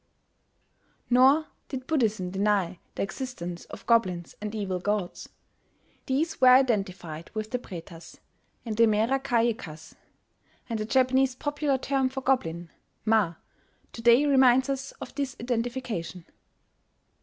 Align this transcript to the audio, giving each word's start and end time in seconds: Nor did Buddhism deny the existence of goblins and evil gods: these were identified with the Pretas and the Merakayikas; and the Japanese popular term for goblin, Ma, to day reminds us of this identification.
Nor 1.11 1.45
did 1.69 1.85
Buddhism 1.85 2.31
deny 2.31 2.79
the 2.95 3.03
existence 3.03 3.65
of 3.65 3.85
goblins 3.85 4.33
and 4.41 4.55
evil 4.55 4.79
gods: 4.79 5.29
these 6.07 6.41
were 6.41 6.47
identified 6.47 7.29
with 7.35 7.51
the 7.51 7.59
Pretas 7.59 8.17
and 8.65 8.75
the 8.75 8.87
Merakayikas; 8.87 9.93
and 10.67 10.79
the 10.79 10.85
Japanese 10.85 11.35
popular 11.35 11.77
term 11.77 12.09
for 12.09 12.21
goblin, 12.21 12.71
Ma, 13.05 13.35
to 13.93 14.01
day 14.01 14.25
reminds 14.25 14.69
us 14.69 14.91
of 14.93 15.13
this 15.13 15.35
identification. 15.39 16.25